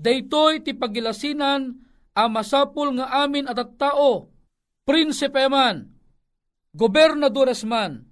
daytoy 0.00 0.64
ti 0.64 0.72
pagilasinan 0.72 1.76
a 2.16 2.24
masapul 2.24 2.96
nga 2.96 3.20
amin 3.20 3.44
at 3.44 3.60
tao, 3.76 4.32
prinsipe 4.88 5.44
man, 5.52 5.92
gobernadores 6.72 7.68
man, 7.68 8.11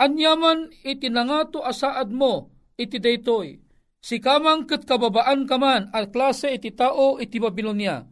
anyaman 0.00 0.72
iti 0.80 1.12
nangato 1.12 1.60
asaad 1.60 2.08
mo 2.08 2.48
iti 2.80 2.96
daytoy, 2.96 3.60
si 4.00 4.16
kamang 4.16 4.64
kat 4.64 4.88
kababaan 4.88 5.44
kaman 5.44 5.92
at 5.92 6.08
klase 6.08 6.56
iti 6.56 6.72
tao 6.72 7.20
iti 7.20 7.36
Babylonia, 7.36 8.08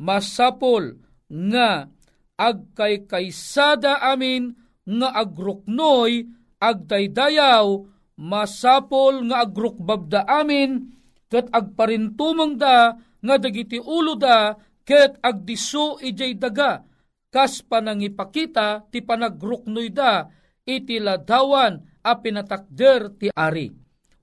masapol 0.00 0.96
nga 1.28 1.92
agkay 2.40 3.04
kaysada 3.04 4.00
amin 4.00 4.56
nga 4.88 5.12
agruknoy 5.12 6.24
agdaydayaw 6.56 7.84
masapol 8.16 9.28
nga 9.28 9.44
agrukbab 9.44 10.08
da 10.08 10.24
amin, 10.24 10.96
ket 11.28 11.52
agparintumang 11.52 12.56
da 12.56 12.96
nga 13.20 13.34
dagiti 13.36 13.76
ulo 13.76 14.16
da, 14.16 14.56
ket 14.88 15.20
agdiso 15.20 16.00
ijay 16.00 16.40
daga, 16.40 16.82
kas 17.28 17.60
panangipakita 17.60 18.88
ti 18.88 19.04
panagruknoy 19.04 19.92
da, 19.92 20.24
iti 20.68 21.00
ladawan 21.00 21.80
a 22.04 22.12
pinatakder 22.20 23.16
ti 23.16 23.32
ari. 23.32 23.72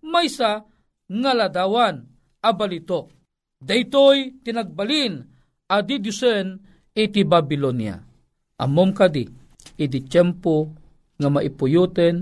Maysa 0.05 0.61
nga 1.09 1.31
ladawan 1.33 2.05
a 2.45 2.49
balito. 2.53 3.09
Daytoy 3.57 4.45
tinagbalin 4.45 5.25
adi 5.65 5.97
dusen 5.97 6.61
iti 6.93 7.25
Babylonia. 7.25 7.97
Amom 8.61 8.93
kadi, 8.93 9.25
iti 9.75 9.99
tiyempo 10.05 10.69
nga 11.17 11.27
maipuyuten 11.33 12.15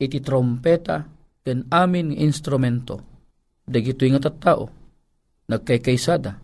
iti 0.00 0.18
trompeta 0.24 1.06
ken 1.44 1.68
amin 1.68 2.10
instrumento. 2.10 2.98
Dagitoy 3.62 4.10
nga 4.10 4.26
tattao, 4.26 4.66
nagkaykaysada, 5.46 6.34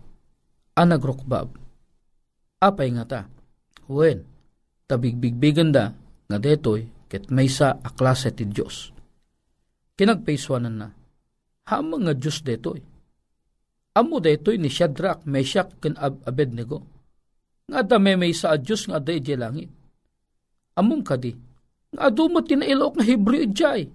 anagrokbab. 0.79 1.51
Apay 2.63 2.89
nga 2.95 3.03
ta, 3.03 3.21
wen, 3.91 4.23
tabigbigbigan 4.87 5.75
da, 5.75 5.91
nga 6.29 6.37
detoy, 6.39 6.87
ket 7.09 7.33
maysa 7.33 7.81
a 7.81 7.89
klase 7.89 8.29
ti 8.31 8.45
Diyos. 8.45 8.93
Kinagpaiswanan 9.97 10.75
na, 10.77 10.87
hamang 11.67 12.05
nga 12.05 12.13
Diyos 12.13 12.45
detoy. 12.45 12.79
Amo 13.97 14.21
detoy 14.21 14.61
ni 14.61 14.69
Shadrach, 14.69 15.25
Meshach, 15.25 15.75
ken 15.81 15.97
Ab 15.97 16.21
Abednego. 16.23 16.85
Nga 17.67 17.81
da 17.83 17.97
may 17.97 18.15
may 18.15 18.31
sa 18.31 18.55
Diyos 18.55 18.85
nga 18.85 19.01
da 19.01 19.17
langit. 19.35 19.67
Among 20.77 21.03
kadi, 21.03 21.33
nga 21.91 22.07
adumot 22.07 22.45
tinailok 22.45 23.01
nga 23.01 23.05
Hebreo 23.05 23.43
ijay. 23.43 23.89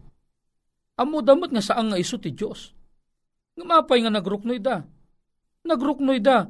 Amo 1.00 1.22
damot 1.24 1.48
nga 1.48 1.62
saan 1.62 1.88
nga 1.88 1.98
iso 1.98 2.18
ti 2.20 2.34
Diyos. 2.34 2.74
Nga 3.54 3.64
mapay 3.64 4.02
nga 4.02 4.12
nagruknoy 4.12 4.58
da. 4.60 4.82
Nagruknoy 5.64 6.20
da, 6.20 6.44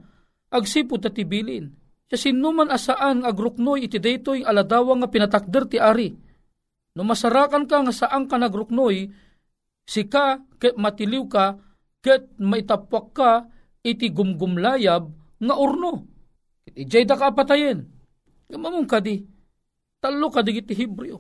agsipo 0.51 0.99
ta 0.99 1.13
tibilin. 1.13 1.71
Siya 2.11 2.19
sinuman 2.31 2.69
asaan 2.69 3.25
agruknoy 3.25 3.89
iti 3.89 4.03
daytoy 4.03 4.45
aladawa 4.45 4.99
nga 5.01 5.09
pinatakder 5.09 5.65
ti 5.71 5.79
ari. 5.81 6.13
No 6.95 7.03
masarakan 7.03 7.67
ka 7.67 7.83
nga 7.83 7.91
saan 7.91 8.31
ka 8.31 8.39
nagruknoy, 8.39 9.11
sika 9.83 10.47
ket 10.63 10.79
matiliw 10.79 11.27
ka 11.27 11.59
ket 11.99 12.31
maitapwak 12.39 13.07
ka 13.11 13.31
iti 13.83 14.15
gumgumlayab 14.15 15.11
nga 15.43 15.55
urno. 15.59 16.07
Ijay 16.71 17.03
da 17.03 17.19
ka 17.19 17.35
patayin. 17.35 17.83
Gamamong 18.47 18.87
kadi, 18.87 19.27
talo 19.99 20.31
ka 20.31 20.47
iti 20.47 20.73
Hebreo. 20.73 21.19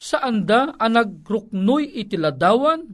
Saan 0.00 0.48
da 0.48 0.72
ang 0.80 0.96
nagruknoy 0.96 1.84
iti 2.00 2.16
ladawan 2.16 2.88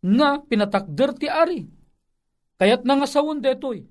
nga 0.00 0.44
pinatakder 0.44 1.10
ti 1.16 1.26
ari. 1.26 1.64
Kayat 2.60 2.84
na 2.84 3.00
nga 3.00 3.08
sawon 3.08 3.40
detoy, 3.40 3.88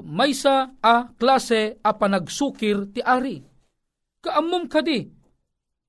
maysa 0.00 0.72
a 0.80 1.12
klase 1.20 1.76
a 1.84 1.90
panagsukir 1.92 2.88
ti 2.96 3.04
ari. 3.04 3.44
Kaamom 4.24 4.64
kadi, 4.68 5.19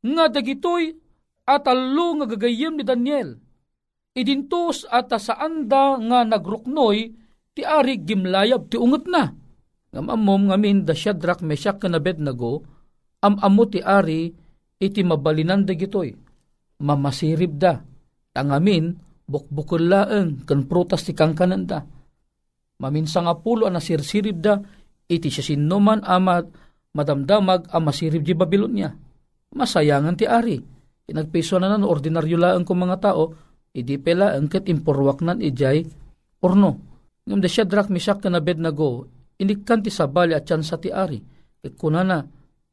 nga 0.02 0.26
dagitoy 0.30 0.94
at 1.46 1.66
alo 1.70 2.22
nga 2.22 2.26
gagayem 2.30 2.78
ni 2.78 2.84
Daniel 2.86 3.38
idintos 4.16 4.84
at 4.92 5.12
saan 5.16 5.72
da 5.72 5.96
nga 5.96 6.28
nagruknoy 6.28 7.16
ti 7.56 7.62
ari 7.64 8.00
gimlayab 8.00 8.68
ti 8.72 8.76
unget 8.80 9.08
na. 9.08 9.32
Ngam 9.92 10.08
amom 10.08 10.42
ngamin 10.52 10.88
da 10.88 10.96
Shadrach, 10.96 11.44
Meshach, 11.44 11.84
kan 11.84 12.00
Abednego, 12.00 12.64
am-amo 13.20 13.68
ti 13.68 13.84
ari 13.84 14.32
iti 14.80 15.04
mabalinan 15.04 15.68
da 15.68 15.76
gitoy. 15.76 16.16
Mamasirib 16.80 17.60
da. 17.60 17.84
Tangamin, 18.32 18.96
bukbukul 19.28 19.92
laeng 19.92 20.48
kan 20.48 20.64
prutas 20.64 21.04
ti 21.04 21.12
kangkanan 21.12 21.68
da. 21.68 21.84
Maminsa 22.80 23.20
nga 23.22 23.36
pulo 23.36 23.68
ang 23.68 23.76
nasirsirib 23.76 24.40
da, 24.40 24.58
iti 25.12 25.28
siya 25.28 25.54
sinuman 25.54 26.02
amat 26.08 26.48
madamdamag 26.96 27.68
ang 27.70 27.84
masirib 27.84 28.24
di 28.24 28.32
Babylonia. 28.32 28.90
Masayangan 29.52 30.16
ti 30.16 30.26
ari. 30.28 30.60
Inagpiso 31.12 31.60
na 31.60 31.68
nan 31.68 31.84
ordinaryo 31.84 32.40
laeng 32.40 32.64
kong 32.64 32.88
mga 32.88 32.98
tao, 33.04 33.36
idi 33.76 34.00
pela 34.00 34.36
angkat 34.36 34.72
impurwak 34.72 35.20
nan 35.20 35.44
ijay 35.44 35.84
orno. 36.40 36.72
Ngam 37.28 37.40
da 37.44 37.50
Shadrach, 37.52 37.92
Meshach, 37.92 38.24
kan 38.24 38.34
Abednego, 38.34 39.06
inikkan 39.38 39.86
ti 39.86 39.94
sabali 39.94 40.34
at 40.34 40.50
sa 40.50 40.78
ti 40.82 40.90
ari. 40.90 41.22
Ket 41.62 41.78
kunana, 41.78 42.26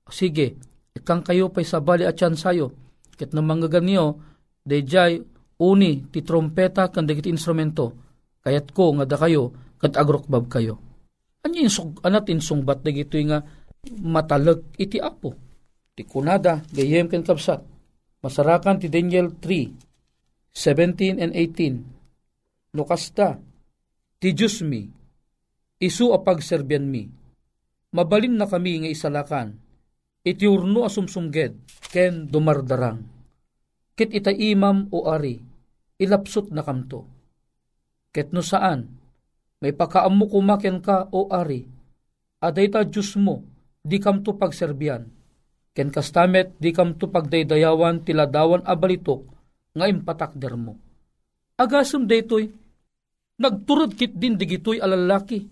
sige, 0.08 0.56
ikang 0.96 1.20
kayo 1.20 1.52
pa'y 1.52 1.66
sabali 1.68 2.08
at 2.08 2.16
sayo. 2.16 2.72
Ket 3.18 3.36
na 3.36 3.44
manggaganiyo, 3.44 4.16
dayjay 4.64 5.20
uni 5.60 6.08
ti 6.08 6.24
trompeta 6.24 6.88
kan 6.88 7.04
dagiti 7.04 7.28
instrumento. 7.28 7.92
Kayat 8.40 8.72
ko 8.72 8.96
nga 8.96 9.04
da 9.04 9.18
kayo, 9.18 9.52
kat 9.76 9.98
agrokbab 9.98 10.48
kayo. 10.48 10.78
Anyo 11.44 11.60
insug, 11.66 12.00
anat 12.06 12.30
insungbat 12.30 12.80
dagito 12.80 13.18
nga 13.28 13.42
matalag 14.00 14.64
iti 14.80 14.96
apo. 14.96 15.47
Ti 15.98 16.06
kunada, 16.06 16.62
gayem 16.70 17.10
ken 17.10 17.26
kapsat. 17.26 17.58
Masarakan 18.22 18.78
ti 18.78 18.86
Daniel 18.86 19.34
3, 19.34 20.54
17 20.54 21.18
and 21.18 21.34
18. 21.34 22.70
Nukasta, 22.78 23.34
ti 24.22 24.30
Diyos 24.30 24.62
mi, 24.62 24.86
isu 25.82 26.14
a 26.14 26.22
pagserbyan 26.22 26.86
mi, 26.86 27.02
mabalin 27.90 28.38
na 28.38 28.46
kami 28.46 28.86
nga 28.86 28.94
isalakan, 28.94 29.58
iti 30.22 30.46
urno 30.46 30.86
asumsumged, 30.86 31.58
ken 31.90 32.30
dumardarang. 32.30 33.02
Kit 33.98 34.14
ita 34.14 34.30
imam 34.30 34.86
o 34.94 35.10
ari, 35.10 35.42
ilapsot 35.98 36.54
na 36.54 36.62
kamto. 36.62 37.10
Ket 38.14 38.30
no 38.30 38.46
saan, 38.46 38.86
may 39.58 39.74
pakaammo 39.74 40.30
kumaken 40.30 40.78
ka 40.78 41.10
o 41.10 41.26
ari, 41.26 41.66
aday 42.38 42.70
ta 42.70 42.86
Diyos 42.86 43.18
mo, 43.18 43.42
di 43.82 43.98
kamto 43.98 44.38
pagserbyan, 44.38 45.17
ken 45.78 45.94
kastamet 45.94 46.58
di 46.58 46.74
kamto 46.74 47.06
pagdaydayawan 47.06 48.02
tiladawan 48.02 48.66
abalitok, 48.66 49.22
nga 49.78 49.86
impatakder 49.86 50.58
mo. 50.58 50.74
Agasem 51.54 52.02
daytoy, 52.02 52.50
nagturod 53.38 53.94
kit 53.94 54.18
din 54.18 54.34
digitoy 54.34 54.82
alalaki. 54.82 55.46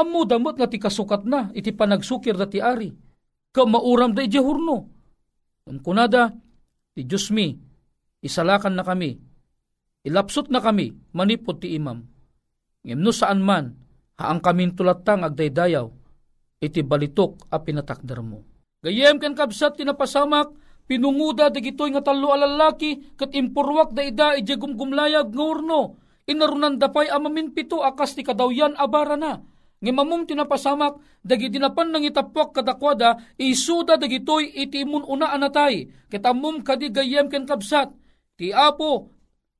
Ammo 0.00 0.24
damot 0.24 0.56
nga 0.56 0.64
ti 0.64 0.80
kasukat 0.80 1.28
na, 1.28 1.52
iti 1.52 1.76
panagsukir 1.76 2.40
da 2.40 2.48
ti 2.48 2.56
ari. 2.56 2.88
Ka 3.52 3.68
mauram 3.68 4.16
da 4.16 4.24
iti 4.24 4.40
hurno. 4.40 4.88
Ang 5.68 5.84
kunada, 5.84 6.32
ti 6.96 7.04
Diyos 7.04 7.28
mi, 7.28 7.52
isalakan 8.24 8.80
na 8.80 8.80
kami, 8.80 9.12
ilapsot 10.08 10.48
na 10.48 10.64
kami, 10.64 10.88
manipod 11.12 11.60
ti 11.60 11.76
imam. 11.76 12.00
Ngem 12.80 13.04
saan 13.12 13.44
man, 13.44 13.76
haang 14.16 14.40
kamin 14.40 14.72
tulatang 14.72 15.20
agdaydayaw, 15.20 15.84
iti 16.64 16.80
balitok 16.80 17.44
a 17.52 17.60
pinatakder 17.60 18.24
mo. 18.24 18.53
Gayem 18.84 19.16
ken 19.16 19.32
kabsat 19.32 19.80
tinapasamak, 19.80 20.52
Pinunguda 20.84 21.48
dagitoy 21.48 21.96
nga 21.96 22.04
talo 22.04 22.36
alalaki 22.36 23.16
kat 23.16 23.32
impurwak 23.32 23.96
da 23.96 24.04
ida 24.04 24.36
ije 24.36 24.60
gumgumlayag 24.60 25.32
nga 25.32 25.44
urno. 25.44 25.96
Inarunan 26.28 26.76
dapay 26.76 27.08
amamin 27.08 27.56
pito 27.56 27.80
akas 27.80 28.12
ti 28.12 28.20
kadawyan 28.20 28.76
abara 28.76 29.16
na. 29.16 29.40
Nga 29.80 29.92
mamum 29.92 30.28
tinapasamak 30.28 31.00
dagi 31.24 31.48
dinapan 31.48 31.88
nang 31.88 32.04
itapwak 32.04 32.52
kadakwada 32.52 33.16
isuda 33.40 33.96
dagitoy 33.96 34.52
iti 34.52 34.84
imun 34.84 35.08
una 35.08 35.32
anatay. 35.32 35.88
Kitamum 36.12 36.60
kadi 36.60 36.92
gayem 36.92 37.32
ken 37.32 37.48
kabsat. 37.48 37.88
Ti 38.36 38.52
apo 38.52 39.08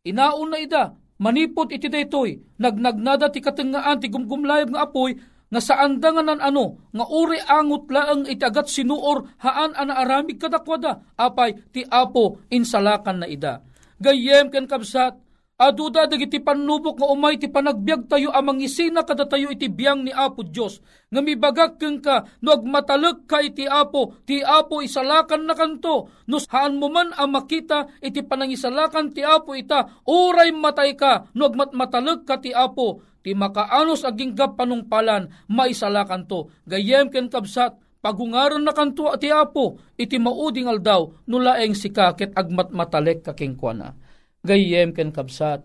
inauna 0.04 0.60
ida 0.60 0.92
manipot 1.16 1.72
iti 1.72 1.88
daytoy 1.88 2.36
nagnagnada 2.60 3.32
ti 3.32 3.40
katengaan 3.40 3.96
ti 3.96 4.12
gumgumlayag 4.12 4.68
nga 4.76 4.84
apoy 4.84 5.16
nga 5.48 5.60
saan 5.60 6.00
da 6.02 6.12
nga 6.12 6.22
nan 6.24 6.40
ano, 6.44 6.90
nga 6.92 7.04
uri 7.08 7.40
angot 7.48 7.88
laang 7.88 8.28
itagat 8.28 8.68
sinuor 8.68 9.24
haan 9.40 9.72
ana 9.72 10.04
aramig 10.04 10.36
kadakwada, 10.36 11.04
apay 11.16 11.56
ti 11.72 11.84
apo 11.88 12.44
insalakan 12.52 13.24
na 13.24 13.26
ida. 13.30 13.64
Gayem 14.02 14.52
ken 14.52 14.68
kabsat, 14.68 15.23
Aduda 15.54 16.10
dagiti 16.10 16.42
panubok 16.42 16.98
nga 16.98 17.06
umay 17.14 17.38
ti 17.38 17.46
panagbiag 17.46 18.10
tayo 18.10 18.34
amang 18.34 18.58
isina 18.58 19.06
kada 19.06 19.22
tayo 19.22 19.54
iti 19.54 19.70
biyang 19.70 20.02
ni 20.02 20.10
Apo 20.10 20.42
Dios 20.42 20.82
nga 21.14 21.22
mibagak 21.22 21.78
keng 21.78 22.02
ka 22.02 22.26
no 22.42 22.58
agmatalag 22.58 23.22
ka 23.30 23.38
iti 23.38 23.62
Apo 23.62 24.18
ti 24.26 24.42
Apo 24.42 24.82
isalakan 24.82 25.46
na 25.46 25.54
kanto. 25.54 26.10
No 26.26 26.42
haan 26.42 26.74
mo 26.74 26.90
man 26.90 27.14
ang 27.14 27.38
makita 27.38 27.86
iti 28.02 28.26
panangisalakan 28.26 29.14
ti 29.14 29.22
Apo 29.22 29.54
ita 29.54 30.02
uray 30.10 30.50
matay 30.50 30.98
ka 30.98 31.30
no 31.38 31.46
agmatmatalag 31.46 32.26
ka 32.26 32.42
ti 32.42 32.50
Apo. 32.50 33.06
Ti 33.22 33.38
makaanos 33.38 34.02
aging 34.02 34.34
gap 34.34 34.58
panungpalan 34.58 35.30
maisalakan 35.46 36.26
to. 36.26 36.50
Gayem 36.66 37.14
ken 37.14 37.30
kabsat 37.30 37.78
pagungaron 38.04 38.60
na 38.60 38.76
kanto 38.76 39.08
ti 39.16 39.32
apo 39.32 39.80
iti 39.96 40.20
mauding 40.20 40.68
aldaw 40.68 41.08
nulaeng 41.24 41.72
sikaket 41.72 42.36
agmat 42.36 42.68
matalek 42.68 43.24
kakengkwana 43.24 43.96
gayem 44.44 44.92
ken 44.92 45.10
kabsat 45.10 45.64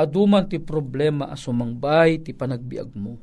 aduman 0.00 0.48
ti 0.48 0.56
problema 0.56 1.28
asumangbay 1.28 2.24
ti 2.24 2.32
panagbiag 2.32 2.90
mo. 2.96 3.20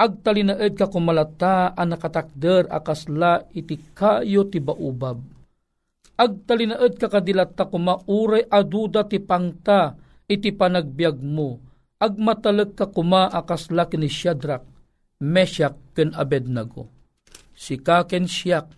Agtalinaed 0.00 0.80
ka 0.80 0.88
kumalata 0.88 1.76
ang 1.76 1.92
nakatakder 1.92 2.72
akasla 2.72 3.52
iti 3.52 3.76
kayo 3.92 4.48
ti 4.48 4.56
baubab. 4.56 5.20
Agtalinaed 6.16 6.96
ka 6.96 7.12
kadilata 7.12 7.68
kumauray 7.68 8.48
aduda 8.48 9.04
ti 9.04 9.20
pangta 9.20 9.92
iti 10.24 10.56
panagbiag 10.56 11.20
mo. 11.20 11.60
Agmatalag 12.00 12.72
ka 12.72 12.88
kuma 12.88 13.28
akasla 13.28 13.84
ni 14.00 14.08
Shadrach, 14.08 14.64
Meshach, 15.20 15.76
ken 15.92 16.16
Abednego. 16.16 16.88
Si 17.52 17.76
kaken 17.76 18.24
siyak, 18.24 18.72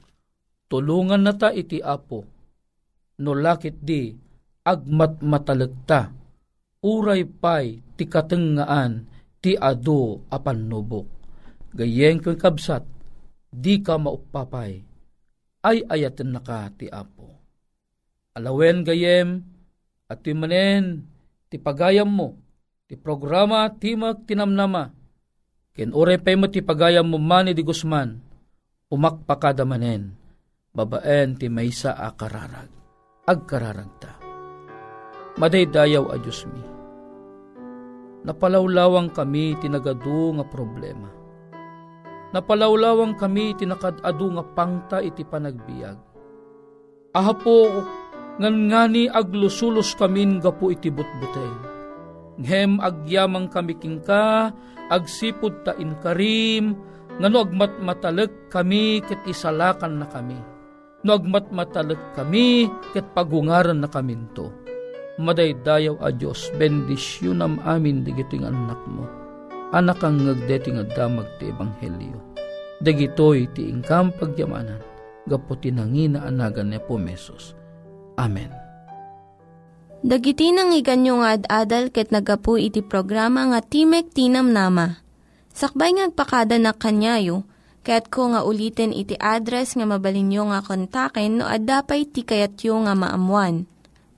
tulungan 0.67 1.23
na 1.23 1.39
ta 1.39 1.55
iti 1.55 1.79
apo, 1.79 2.27
no 3.23 3.31
lakit 3.31 3.79
di, 3.79 4.11
agmat 4.63 5.19
matalag 5.23 5.75
ta, 5.87 6.15
uray 6.83 7.27
pay 7.27 7.83
ti 7.99 8.07
katengaan, 8.07 9.07
ti 9.43 9.59
ado 9.59 10.27
apan 10.31 10.71
nubok. 10.71 11.07
gayeng 11.73 12.21
kang 12.23 12.39
kabsat, 12.39 12.85
di 13.51 13.81
ka 13.83 13.99
maupapay, 13.99 14.85
ay 15.63 15.79
ayaten 15.89 16.35
na 16.35 16.41
ka 16.43 16.69
ti 16.75 16.87
Apo. 16.91 17.33
Alawen 18.37 18.85
gayem, 18.85 19.45
at 20.09 20.25
manen, 20.25 21.09
ti 21.49 21.57
pagayam 21.57 22.09
mo, 22.09 22.37
ti 22.89 22.97
programa 22.97 23.69
timak 23.73 24.29
tinamnama, 24.29 24.93
ken 25.73 25.97
ore 25.97 26.21
pay 26.21 26.37
mo 26.37 26.49
ti 26.53 26.61
pagayam 26.61 27.09
mo 27.09 27.17
mani 27.17 27.57
di 27.57 27.65
Guzman, 27.65 28.21
umakpakada 28.93 29.65
manen, 29.65 30.13
babaen 30.77 31.41
ti 31.41 31.49
maysa 31.49 31.97
a 31.97 32.13
kararag, 32.13 32.69
agkararag 33.25 33.93
ta. 34.01 34.22
Madaydayaw 35.33 36.13
a 36.13 36.17
Diyos 36.21 36.45
mi. 36.45 36.61
Napalawlawang 38.29 39.17
kami 39.17 39.57
tinagadu 39.65 40.37
nga 40.37 40.45
problema. 40.45 41.09
Napalawlawang 42.37 43.17
kami 43.17 43.57
tinakadadu 43.57 44.29
nga 44.37 44.45
pangta 44.53 44.99
iti 45.01 45.25
panagbiag. 45.25 45.97
Ahapo 47.17 47.81
ngan 48.37 48.57
ngani 48.69 49.09
aglusulos 49.09 49.97
kamin 49.97 50.37
gapu 50.37 50.69
iti 50.69 50.93
butbutay. 50.93 51.53
Ngem 52.37 52.81
agyamang 52.85 53.49
kami 53.49 53.77
kingka, 53.81 54.53
agsipod 54.93 55.65
ta 55.65 55.73
inkarim, 55.81 56.77
ngano 57.21 57.49
agmat 57.49 57.81
matalag 57.81 58.33
kami 58.53 59.01
ket 59.05 59.21
isalakan 59.25 60.05
na 60.05 60.07
kami. 60.13 60.37
No 61.09 61.17
agmat 61.17 61.49
matalag 61.49 62.01
kami 62.13 62.69
ket 62.93 63.09
pagungaran 63.17 63.81
na 63.81 63.89
kaminto 63.89 64.62
madaydayaw 65.21 66.01
a 66.01 66.09
Diyos, 66.13 66.49
bendisyonam 66.57 67.61
amin 67.67 68.07
digiting 68.07 68.49
anak 68.49 68.81
mo. 68.89 69.05
Anak 69.73 70.05
ang 70.05 70.21
ngagdeti 70.21 70.77
nga 70.77 70.85
damag 70.93 71.29
ti 71.41 71.49
Ebanghelyo. 71.49 72.21
Dagitoy 72.85 73.49
ti 73.57 73.73
ingkam 73.73 74.13
pagyamanan, 74.17 74.81
gaputi 75.25 75.73
nangina 75.73 76.29
anagan 76.29 76.73
ni 76.73 76.81
po. 76.83 77.01
Amen. 78.21 78.53
Dagiti 80.03 80.51
nang 80.51 80.75
iganyo 80.75 81.23
nga 81.23 81.39
ad-adal 81.39 81.95
ket 81.95 82.11
nagapu 82.11 82.59
iti 82.59 82.83
programa 82.83 83.47
nga 83.55 83.63
Timek 83.63 84.11
Tinam 84.11 84.51
Nama. 84.51 84.99
Sakbay 85.55 85.95
ngagpakada 85.95 86.59
na 86.59 86.75
kanyayo, 86.75 87.47
ket 87.87 88.11
ko 88.11 88.35
nga 88.35 88.43
ulitin 88.43 88.91
iti 88.91 89.15
address 89.15 89.79
nga 89.79 89.87
mabalinyo 89.87 90.51
nga 90.51 90.59
kontaken 90.67 91.39
no 91.39 91.47
ad-dapay 91.47 92.03
tikayatyo 92.11 92.83
nga 92.83 92.99
maamuan. 92.99 93.71